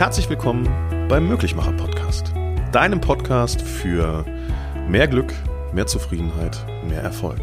[0.00, 0.66] Herzlich willkommen
[1.10, 2.32] beim Möglichmacher Podcast,
[2.72, 4.24] deinem Podcast für
[4.88, 5.30] mehr Glück,
[5.74, 6.56] mehr Zufriedenheit,
[6.88, 7.42] mehr Erfolg.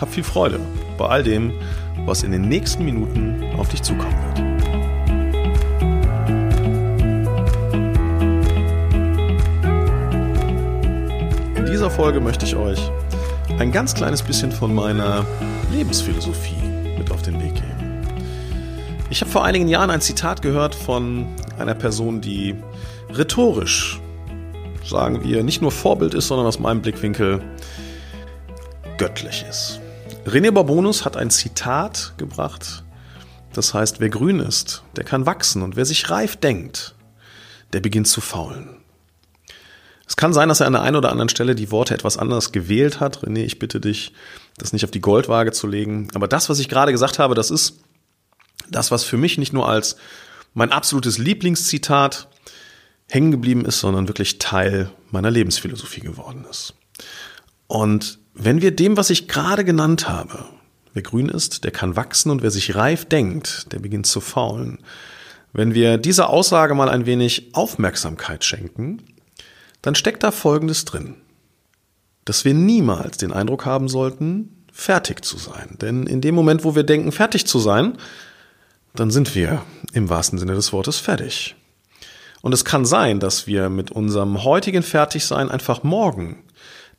[0.00, 0.58] Hab viel Freude
[0.98, 1.52] bei all dem,
[2.04, 4.38] was in den nächsten Minuten auf dich zukommen wird.
[11.58, 12.90] In dieser Folge möchte ich euch
[13.60, 15.24] ein ganz kleines bisschen von meiner
[15.70, 16.56] Lebensphilosophie
[16.98, 18.02] mit auf den Weg geben.
[19.10, 22.54] Ich habe vor einigen Jahren ein Zitat gehört von einer Person, die
[23.10, 24.00] rhetorisch,
[24.84, 27.42] sagen wir, nicht nur Vorbild ist, sondern aus meinem Blickwinkel
[28.98, 29.80] göttlich ist.
[30.26, 32.84] René Barbonus hat ein Zitat gebracht,
[33.52, 36.94] das heißt, wer grün ist, der kann wachsen und wer sich reif denkt,
[37.72, 38.76] der beginnt zu faulen.
[40.06, 42.52] Es kann sein, dass er an der einen oder anderen Stelle die Worte etwas anders
[42.52, 43.24] gewählt hat.
[43.24, 44.12] René, ich bitte dich,
[44.58, 46.08] das nicht auf die Goldwaage zu legen.
[46.14, 47.80] Aber das, was ich gerade gesagt habe, das ist
[48.70, 49.96] das, was für mich nicht nur als
[50.54, 52.28] mein absolutes Lieblingszitat
[53.08, 56.74] hängen geblieben ist, sondern wirklich Teil meiner Lebensphilosophie geworden ist.
[57.66, 60.46] Und wenn wir dem, was ich gerade genannt habe,
[60.94, 64.78] wer grün ist, der kann wachsen und wer sich reif denkt, der beginnt zu faulen.
[65.52, 69.02] Wenn wir dieser Aussage mal ein wenig Aufmerksamkeit schenken,
[69.82, 71.16] dann steckt da Folgendes drin.
[72.24, 75.76] Dass wir niemals den Eindruck haben sollten, fertig zu sein.
[75.80, 77.98] Denn in dem Moment, wo wir denken, fertig zu sein,
[78.94, 81.56] dann sind wir im wahrsten Sinne des Wortes fertig.
[82.42, 86.44] Und es kann sein, dass wir mit unserem heutigen Fertigsein einfach morgen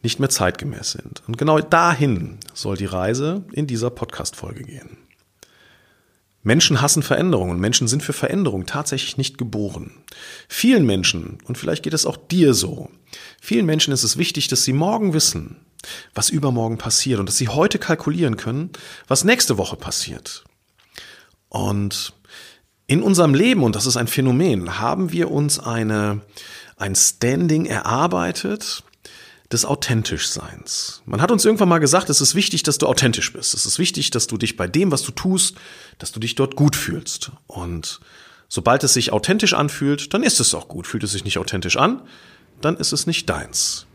[0.01, 1.23] nicht mehr zeitgemäß sind.
[1.27, 4.97] Und genau dahin soll die Reise in dieser Podcast-Folge gehen.
[6.43, 9.91] Menschen hassen Veränderungen und Menschen sind für Veränderung tatsächlich nicht geboren.
[10.47, 12.91] Vielen Menschen, und vielleicht geht es auch dir so,
[13.41, 15.57] vielen Menschen ist es wichtig, dass sie morgen wissen,
[16.13, 18.69] was übermorgen passiert und dass sie heute kalkulieren können,
[19.07, 20.43] was nächste Woche passiert.
[21.55, 22.11] Und
[22.85, 26.19] in unserem Leben, und das ist ein Phänomen, haben wir uns eine,
[26.75, 28.83] ein Standing erarbeitet
[29.49, 31.01] des Authentischseins.
[31.05, 33.53] Man hat uns irgendwann mal gesagt, es ist wichtig, dass du authentisch bist.
[33.53, 35.55] Es ist wichtig, dass du dich bei dem, was du tust,
[35.97, 37.31] dass du dich dort gut fühlst.
[37.47, 38.01] Und
[38.49, 40.87] sobald es sich authentisch anfühlt, dann ist es auch gut.
[40.87, 42.01] Fühlt es sich nicht authentisch an,
[42.59, 43.85] dann ist es nicht deins.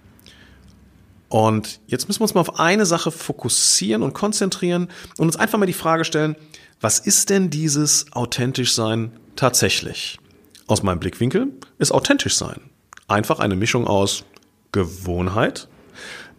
[1.28, 4.88] Und jetzt müssen wir uns mal auf eine Sache fokussieren und konzentrieren
[5.19, 6.37] und uns einfach mal die Frage stellen,
[6.80, 10.18] was ist denn dieses authentisch sein tatsächlich?
[10.66, 11.48] Aus meinem Blickwinkel
[11.78, 12.70] ist authentisch sein
[13.10, 14.24] einfach eine Mischung aus
[14.72, 15.69] Gewohnheit,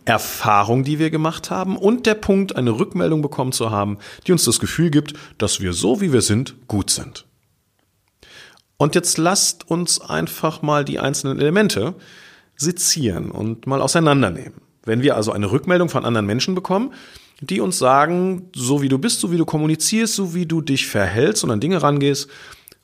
[0.05, 4.45] Erfahrung, die wir gemacht haben und der Punkt, eine Rückmeldung bekommen zu haben, die uns
[4.45, 7.25] das Gefühl gibt, dass wir so wie wir sind, gut sind.
[8.77, 11.93] Und jetzt lasst uns einfach mal die einzelnen Elemente
[12.55, 14.61] sezieren und mal auseinandernehmen.
[14.83, 16.93] Wenn wir also eine Rückmeldung von anderen Menschen bekommen,
[17.41, 20.87] die uns sagen, so wie du bist, so wie du kommunizierst, so wie du dich
[20.87, 22.29] verhältst und an Dinge rangehst,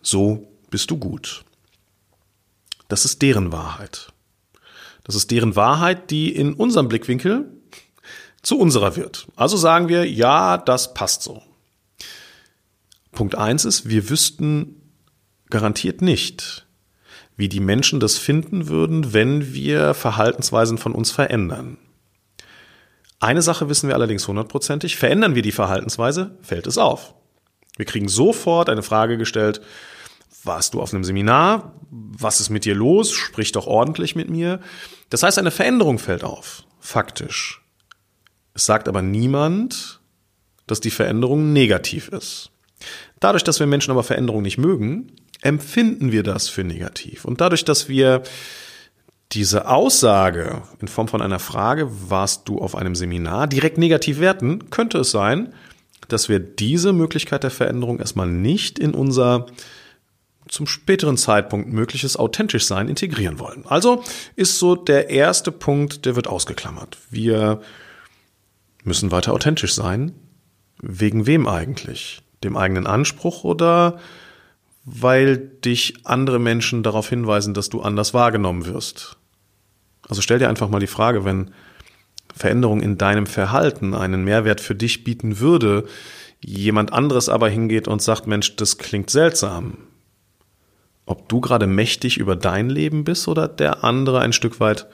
[0.02, 1.46] so bist du gut.
[2.88, 4.12] Das ist deren Wahrheit.
[5.04, 7.50] Das ist deren Wahrheit, die in unserem Blickwinkel
[8.42, 9.28] zu unserer wird.
[9.36, 11.42] Also sagen wir, ja, das passt so.
[13.12, 14.82] Punkt eins ist, wir wüssten
[15.50, 16.66] garantiert nicht,
[17.36, 21.78] wie die Menschen das finden würden, wenn wir Verhaltensweisen von uns verändern.
[23.20, 24.96] Eine Sache wissen wir allerdings hundertprozentig.
[24.96, 27.16] Verändern wir die Verhaltensweise, fällt es auf.
[27.78, 29.62] Wir kriegen sofort eine Frage gestellt,
[30.44, 31.74] warst du auf einem Seminar?
[31.90, 33.12] Was ist mit dir los?
[33.12, 34.60] Sprich doch ordentlich mit mir.
[35.10, 37.64] Das heißt, eine Veränderung fällt auf, faktisch.
[38.54, 40.00] Es sagt aber niemand,
[40.66, 42.52] dass die Veränderung negativ ist.
[43.20, 45.12] Dadurch, dass wir Menschen aber Veränderung nicht mögen,
[45.42, 47.26] empfinden wir das für negativ.
[47.26, 48.24] Und dadurch, dass wir
[49.34, 54.70] diese Aussage in Form von einer Frage, warst du auf einem Seminar, direkt negativ werten,
[54.70, 55.54] könnte es sein,
[56.08, 59.48] dass wir diese Möglichkeit der Veränderung erstmal nicht in unser
[60.48, 63.66] zum späteren Zeitpunkt mögliches authentisch sein integrieren wollen.
[63.68, 64.04] Also
[64.38, 66.98] ist so der erste Punkt, der wird ausgeklammert.
[67.10, 67.62] Wir
[68.86, 70.14] müssen weiter authentisch sein.
[70.82, 72.22] Wegen wem eigentlich?
[72.46, 74.00] Dem eigenen Anspruch oder
[74.86, 79.17] weil dich andere Menschen darauf hinweisen, dass du anders wahrgenommen wirst.
[80.08, 81.52] Also stell dir einfach mal die Frage, wenn
[82.36, 85.86] Veränderung in deinem Verhalten einen Mehrwert für dich bieten würde,
[86.40, 89.78] jemand anderes aber hingeht und sagt, Mensch, das klingt seltsam.
[91.06, 94.88] Ob du gerade mächtig über dein Leben bist oder der andere ein Stück weit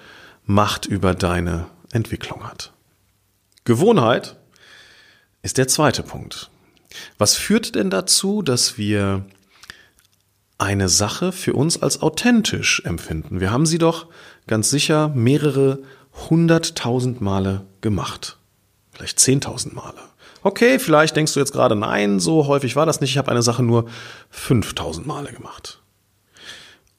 [0.46, 2.74] Macht über deine Entwicklung hat.
[3.64, 4.36] Gewohnheit
[5.42, 6.50] ist der zweite Punkt.
[7.18, 9.26] Was führt denn dazu, dass wir
[10.64, 13.42] eine Sache für uns als authentisch empfinden.
[13.42, 14.08] Wir haben sie doch
[14.48, 15.80] ganz sicher mehrere
[16.30, 18.38] hunderttausend Male gemacht.
[18.94, 20.00] Vielleicht zehntausend Male.
[20.42, 23.12] Okay, vielleicht denkst du jetzt gerade, nein, so häufig war das nicht.
[23.12, 23.90] Ich habe eine Sache nur
[24.30, 25.82] 5000 Male gemacht.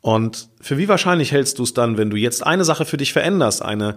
[0.03, 3.15] Und für wie wahrscheinlich hältst du es dann, wenn du jetzt eine Sache für dich
[3.15, 3.97] veränderst, eine,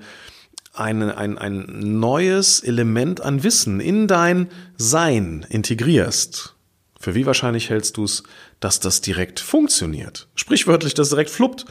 [0.74, 4.48] eine, ein, ein neues Element an Wissen in dein
[4.78, 6.56] Sein integrierst?
[6.99, 8.23] Für wie wahrscheinlich hältst du es,
[8.59, 10.27] dass das direkt funktioniert?
[10.35, 11.65] Sprichwörtlich, dass es direkt fluppt.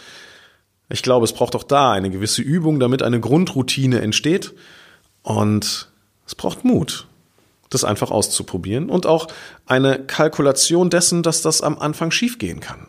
[0.88, 4.54] Ich glaube, es braucht auch da eine gewisse Übung, damit eine Grundroutine entsteht.
[5.22, 5.90] Und
[6.26, 7.08] es braucht Mut,
[7.70, 9.26] das einfach auszuprobieren und auch
[9.66, 12.86] eine Kalkulation dessen, dass das am Anfang schiefgehen kann.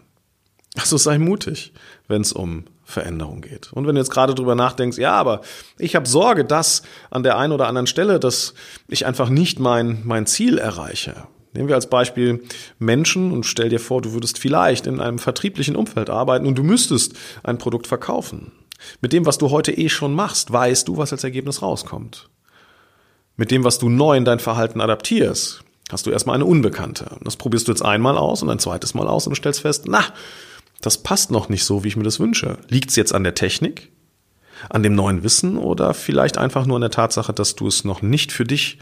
[0.75, 1.73] Also sei mutig,
[2.07, 3.73] wenn es um Veränderung geht.
[3.73, 5.41] Und wenn du jetzt gerade drüber nachdenkst, ja, aber
[5.79, 8.53] ich habe Sorge, dass an der einen oder anderen Stelle, dass
[8.87, 11.27] ich einfach nicht mein, mein Ziel erreiche.
[11.57, 12.44] Nehmen wir als Beispiel
[12.77, 16.62] Menschen und stell dir vor, du würdest vielleicht in einem vertrieblichen Umfeld arbeiten und du
[16.62, 18.51] müsstest ein Produkt verkaufen.
[19.01, 22.30] Mit dem, was du heute eh schon machst, weißt du, was als Ergebnis rauskommt.
[23.38, 27.18] Mit dem, was du neu in dein Verhalten adaptierst, hast du erstmal eine Unbekannte.
[27.24, 30.04] Das probierst du jetzt einmal aus und ein zweites Mal aus und stellst fest, na,
[30.81, 32.59] das passt noch nicht so, wie ich mir das wünsche.
[32.68, 33.92] Liegt es jetzt an der Technik,
[34.69, 38.04] an dem neuen Wissen oder vielleicht einfach nur an der Tatsache, dass du es noch
[38.04, 38.77] nicht für dich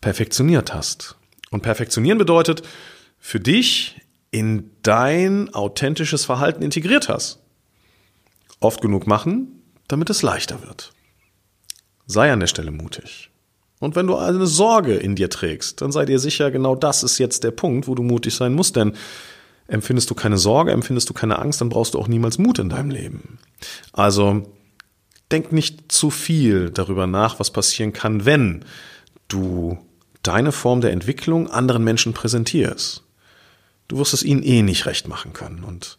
[0.00, 1.19] perfektioniert hast?
[1.50, 2.62] Und perfektionieren bedeutet,
[3.18, 4.00] für dich
[4.30, 7.40] in dein authentisches Verhalten integriert hast.
[8.60, 10.92] Oft genug machen, damit es leichter wird.
[12.06, 13.30] Sei an der Stelle mutig.
[13.80, 17.18] Und wenn du eine Sorge in dir trägst, dann sei dir sicher, genau das ist
[17.18, 18.92] jetzt der Punkt, wo du mutig sein musst, denn
[19.66, 22.68] empfindest du keine Sorge, empfindest du keine Angst, dann brauchst du auch niemals Mut in
[22.68, 23.38] deinem Leben.
[23.92, 24.52] Also
[25.32, 28.64] denk nicht zu viel darüber nach, was passieren kann, wenn
[29.28, 29.78] du
[30.22, 33.02] deine Form der Entwicklung anderen Menschen präsentierst.
[33.88, 35.64] Du wirst es ihnen eh nicht recht machen können.
[35.64, 35.98] Und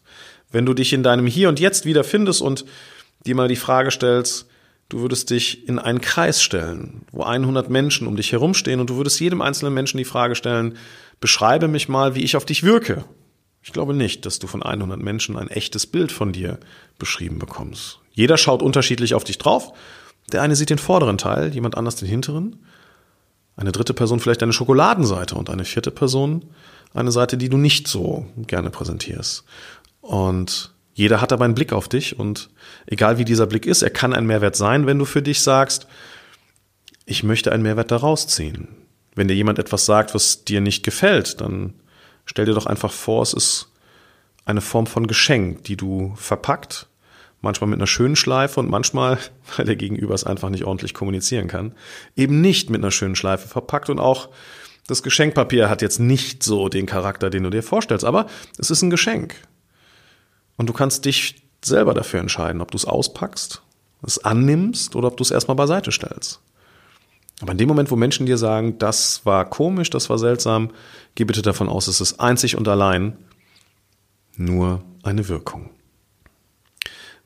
[0.50, 2.64] wenn du dich in deinem Hier und Jetzt wiederfindest und
[3.26, 4.46] dir mal die Frage stellst,
[4.88, 8.96] du würdest dich in einen Kreis stellen, wo 100 Menschen um dich herumstehen und du
[8.96, 10.76] würdest jedem einzelnen Menschen die Frage stellen,
[11.20, 13.04] beschreibe mich mal, wie ich auf dich wirke.
[13.62, 16.58] Ich glaube nicht, dass du von 100 Menschen ein echtes Bild von dir
[16.98, 18.00] beschrieben bekommst.
[18.12, 19.72] Jeder schaut unterschiedlich auf dich drauf.
[20.32, 22.56] Der eine sieht den vorderen Teil, jemand anders den hinteren
[23.62, 26.44] eine dritte Person vielleicht eine Schokoladenseite und eine vierte Person
[26.94, 29.44] eine Seite, die du nicht so gerne präsentierst.
[30.02, 32.50] Und jeder hat aber einen Blick auf dich und
[32.86, 35.86] egal wie dieser Blick ist, er kann ein Mehrwert sein, wenn du für dich sagst,
[37.06, 38.68] ich möchte einen Mehrwert daraus ziehen.
[39.14, 41.74] Wenn dir jemand etwas sagt, was dir nicht gefällt, dann
[42.26, 43.68] stell dir doch einfach vor, es ist
[44.44, 46.88] eine Form von Geschenk, die du verpackt
[47.42, 49.18] manchmal mit einer schönen Schleife und manchmal,
[49.56, 51.74] weil der Gegenüber es einfach nicht ordentlich kommunizieren kann,
[52.16, 54.30] eben nicht mit einer schönen Schleife verpackt und auch
[54.86, 58.26] das Geschenkpapier hat jetzt nicht so den Charakter, den du dir vorstellst, aber
[58.58, 59.36] es ist ein Geschenk.
[60.56, 63.62] Und du kannst dich selber dafür entscheiden, ob du es auspackst,
[64.02, 66.40] es annimmst oder ob du es erstmal beiseite stellst.
[67.40, 70.70] Aber in dem Moment, wo Menschen dir sagen, das war komisch, das war seltsam,
[71.14, 73.16] geh bitte davon aus, es ist einzig und allein
[74.36, 75.70] nur eine Wirkung.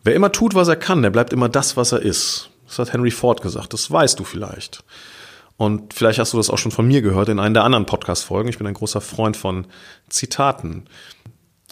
[0.06, 2.50] Wer immer tut, was er kann, der bleibt immer das, was er ist.
[2.68, 3.72] Das hat Henry Ford gesagt.
[3.72, 4.84] Das weißt du vielleicht.
[5.56, 8.48] Und vielleicht hast du das auch schon von mir gehört in einer der anderen Podcast-Folgen.
[8.48, 9.66] Ich bin ein großer Freund von
[10.08, 10.84] Zitaten.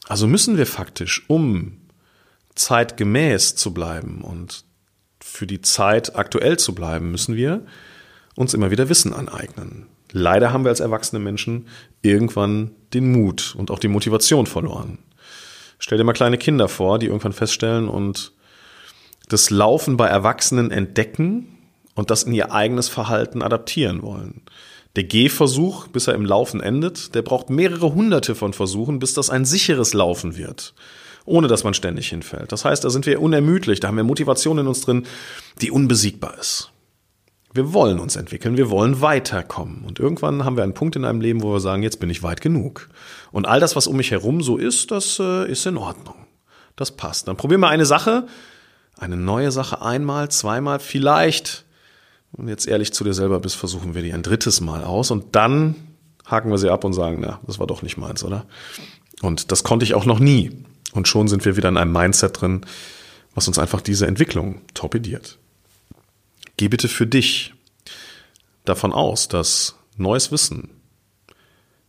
[0.08, 1.76] Also müssen wir faktisch, um
[2.56, 4.64] zeitgemäß zu bleiben und
[5.20, 7.64] für die Zeit aktuell zu bleiben, müssen wir
[8.34, 9.86] uns immer wieder Wissen aneignen.
[10.10, 11.68] Leider haben wir als erwachsene Menschen
[12.02, 14.98] irgendwann den Mut und auch die Motivation verloren.
[15.78, 18.32] Stell dir mal kleine Kinder vor, die irgendwann feststellen und
[19.28, 21.58] das Laufen bei Erwachsenen entdecken
[21.94, 24.42] und das in ihr eigenes Verhalten adaptieren wollen.
[24.96, 29.28] Der Gehversuch, bis er im Laufen endet, der braucht mehrere hunderte von Versuchen, bis das
[29.28, 30.74] ein sicheres Laufen wird,
[31.24, 32.52] ohne dass man ständig hinfällt.
[32.52, 35.06] Das heißt, da sind wir unermüdlich, da haben wir Motivation in uns drin,
[35.60, 36.70] die unbesiegbar ist.
[37.54, 39.84] Wir wollen uns entwickeln, wir wollen weiterkommen.
[39.86, 42.24] Und irgendwann haben wir einen Punkt in einem Leben, wo wir sagen, jetzt bin ich
[42.24, 42.88] weit genug.
[43.30, 46.16] Und all das, was um mich herum so ist, das äh, ist in Ordnung.
[46.74, 47.28] Das passt.
[47.28, 48.26] Dann probieren wir eine Sache,
[48.98, 51.64] eine neue Sache einmal, zweimal, vielleicht,
[52.32, 55.36] und jetzt ehrlich zu dir selber bist, versuchen wir die ein drittes Mal aus und
[55.36, 55.76] dann
[56.26, 58.46] haken wir sie ab und sagen, na, das war doch nicht meins, oder?
[59.22, 60.64] Und das konnte ich auch noch nie.
[60.92, 62.66] Und schon sind wir wieder in einem Mindset drin,
[63.32, 65.38] was uns einfach diese Entwicklung torpediert.
[66.56, 67.52] Geh bitte für dich
[68.64, 70.70] davon aus, dass neues Wissen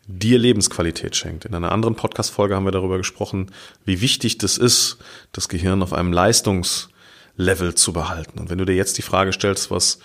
[0.07, 1.45] dir Lebensqualität schenkt.
[1.45, 3.51] In einer anderen Podcast-Folge haben wir darüber gesprochen,
[3.85, 4.97] wie wichtig das ist,
[5.31, 8.39] das Gehirn auf einem Leistungslevel zu behalten.
[8.39, 9.99] Und wenn du dir jetzt die Frage stellst, was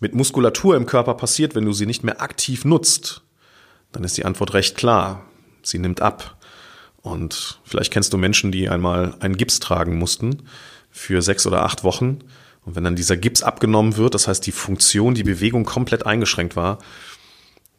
[0.00, 3.22] mit Muskulatur im Körper passiert, wenn du sie nicht mehr aktiv nutzt,
[3.92, 5.24] dann ist die Antwort recht klar.
[5.62, 6.36] Sie nimmt ab.
[7.00, 10.42] Und vielleicht kennst du Menschen, die einmal einen Gips tragen mussten
[10.90, 12.20] für sechs oder acht Wochen
[12.66, 16.56] und wenn dann dieser Gips abgenommen wird, das heißt die Funktion, die Bewegung komplett eingeschränkt
[16.56, 16.78] war,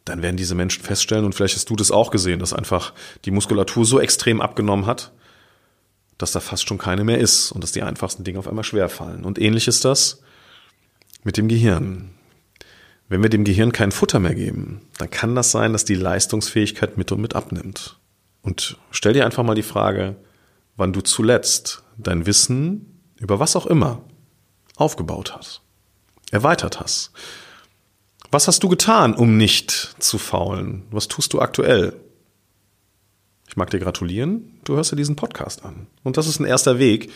[0.06, 2.94] dann werden diese Menschen feststellen, und vielleicht hast du das auch gesehen, dass einfach
[3.26, 5.12] die Muskulatur so extrem abgenommen hat,
[6.18, 8.88] dass da fast schon keine mehr ist und dass die einfachsten Dinge auf einmal schwer
[8.88, 9.26] fallen.
[9.26, 10.22] Und ähnlich ist das
[11.24, 12.12] mit dem Gehirn.
[13.10, 16.98] Wenn wir dem Gehirn kein Futter mehr geben, dann kann das sein, dass die Leistungsfähigkeit
[16.98, 18.00] mit und mit abnimmt.
[18.42, 20.16] Und stell dir einfach mal die Frage,
[20.78, 24.02] wann du zuletzt dein Wissen über was auch immer
[24.78, 25.62] aufgebaut hast,
[26.32, 27.12] erweitert hast.
[28.32, 30.84] Was hast du getan, um nicht zu faulen?
[30.92, 31.94] Was tust du aktuell?
[33.48, 35.88] Ich mag dir gratulieren, du hörst dir diesen Podcast an.
[36.04, 37.12] Und das ist ein erster Weg,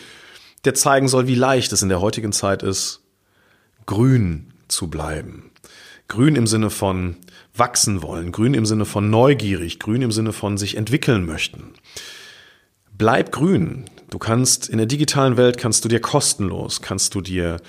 [0.64, 3.02] der zeigen soll, wie leicht es in der heutigen Zeit ist,
[3.86, 5.52] grün zu bleiben.
[6.08, 7.18] Grün im Sinne von
[7.54, 11.74] wachsen wollen, grün im Sinne von neugierig, grün im Sinne von sich entwickeln möchten.
[12.98, 13.86] Bleib grün.
[14.12, 17.62] Du kannst in der digitalen Welt kannst du dir kostenlos, kannst du dir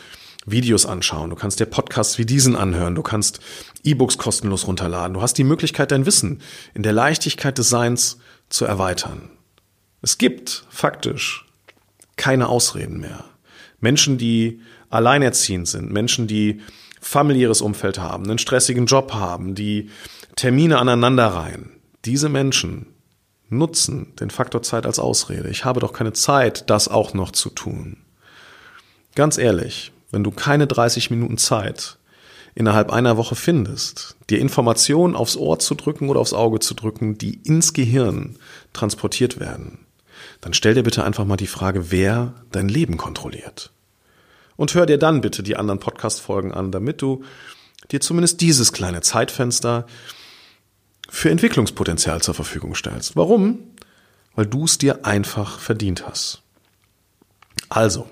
[0.45, 3.39] Videos anschauen, du kannst dir Podcasts wie diesen anhören, du kannst
[3.85, 5.15] E-Books kostenlos runterladen.
[5.15, 6.43] Du hast die Möglichkeit, dein Wissen
[6.75, 8.19] in der Leichtigkeit des Seins
[8.49, 9.31] zu erweitern.
[10.03, 11.47] Es gibt faktisch
[12.17, 13.25] keine Ausreden mehr.
[13.79, 16.61] Menschen, die alleinerziehend sind, Menschen, die
[17.01, 19.91] familiäres Umfeld haben, einen stressigen Job haben, die
[20.35, 21.71] Termine aneinanderreihen.
[22.05, 22.92] Diese Menschen
[23.53, 25.49] nutzen den Faktor Zeit als Ausrede.
[25.49, 27.99] Ich habe doch keine Zeit, das auch noch zu tun.
[29.15, 31.99] Ganz ehrlich, wenn du keine 30 Minuten Zeit
[32.55, 37.17] innerhalb einer Woche findest, dir Informationen aufs Ohr zu drücken oder aufs Auge zu drücken,
[37.17, 38.37] die ins Gehirn
[38.73, 39.87] transportiert werden,
[40.41, 43.71] dann stell dir bitte einfach mal die Frage, wer dein Leben kontrolliert.
[44.57, 47.25] Und hör dir dann bitte die anderen Podcast-Folgen an, damit du
[47.91, 49.87] dir zumindest dieses kleine Zeitfenster
[51.13, 53.17] für Entwicklungspotenzial zur Verfügung stellst.
[53.17, 53.59] Warum?
[54.35, 56.41] Weil du es dir einfach verdient hast.
[57.69, 58.09] Also,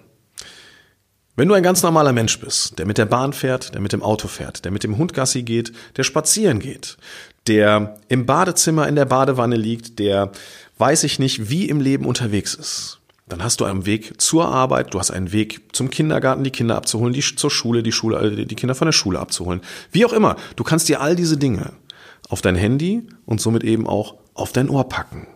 [1.35, 4.02] wenn du ein ganz normaler Mensch bist, der mit der Bahn fährt, der mit dem
[4.02, 6.99] Auto fährt, der mit dem Hund Gassi geht, der spazieren geht,
[7.47, 10.30] der im Badezimmer in der Badewanne liegt, der
[10.76, 14.92] weiß ich nicht, wie im Leben unterwegs ist, dann hast du einen Weg zur Arbeit,
[14.92, 18.45] du hast einen Weg zum Kindergarten, die Kinder abzuholen, die zur Schule, die Schule, äh,
[18.45, 19.62] die Kinder von der Schule abzuholen.
[19.90, 21.73] Wie auch immer, du kannst dir all diese Dinge
[22.30, 25.26] auf dein Handy und somit eben auch auf dein Ohr packen.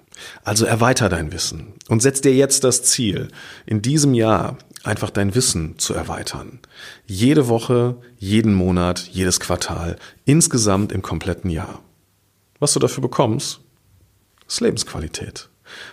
[0.44, 3.28] Also erweiter dein Wissen und setz dir jetzt das Ziel,
[3.66, 6.60] in diesem Jahr einfach dein Wissen zu erweitern.
[7.06, 11.82] Jede Woche, jeden Monat, jedes Quartal, insgesamt im kompletten Jahr.
[12.60, 13.60] Was du dafür bekommst,
[14.46, 15.48] ist Lebensqualität.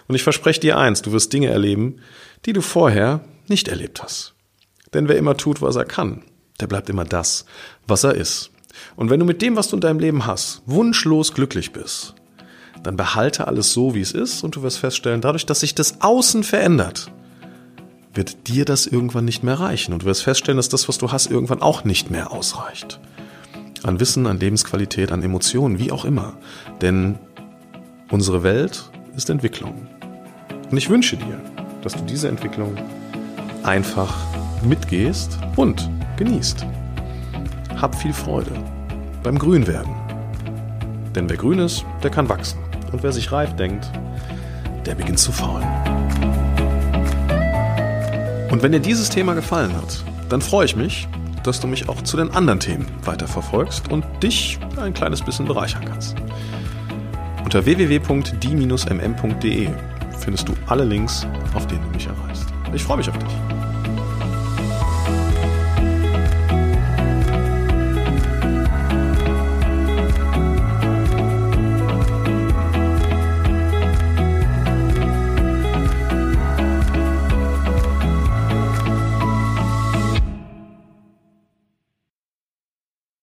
[0.07, 1.99] Und ich verspreche dir eins, du wirst Dinge erleben,
[2.45, 4.35] die du vorher nicht erlebt hast.
[4.93, 6.23] Denn wer immer tut, was er kann,
[6.59, 7.45] der bleibt immer das,
[7.87, 8.51] was er ist.
[8.95, 12.15] Und wenn du mit dem, was du in deinem Leben hast, wunschlos glücklich bist,
[12.83, 16.01] dann behalte alles so, wie es ist und du wirst feststellen, dadurch, dass sich das
[16.01, 17.11] Außen verändert,
[18.13, 21.11] wird dir das irgendwann nicht mehr reichen und du wirst feststellen, dass das, was du
[21.11, 22.99] hast, irgendwann auch nicht mehr ausreicht.
[23.83, 26.37] An Wissen, an Lebensqualität, an Emotionen, wie auch immer.
[26.81, 27.17] Denn
[28.11, 29.87] unsere Welt ist Entwicklung.
[30.69, 31.41] Und ich wünsche dir,
[31.81, 32.75] dass du diese Entwicklung
[33.63, 34.15] einfach
[34.63, 36.65] mitgehst und genießt.
[37.81, 38.51] Hab viel Freude
[39.23, 39.95] beim Grünwerden.
[41.15, 42.59] Denn wer grün ist, der kann wachsen.
[42.91, 43.89] Und wer sich reif denkt,
[44.85, 45.67] der beginnt zu faulen.
[48.51, 51.07] Und wenn dir dieses Thema gefallen hat, dann freue ich mich,
[51.43, 55.85] dass du mich auch zu den anderen Themen weiterverfolgst und dich ein kleines bisschen bereichern
[55.85, 56.15] kannst.
[57.43, 59.69] Unter www.die-mm.de
[60.19, 62.45] findest du alle Links, auf denen du mich erreichst.
[62.73, 63.50] Ich freue mich auf dich.